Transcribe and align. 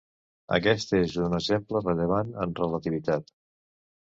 Aquest 0.55 0.93
és 0.99 1.13
un 1.27 1.35
exemple 1.39 1.81
rellevant 1.85 2.33
en 2.47 2.59
relativitat. 2.61 3.31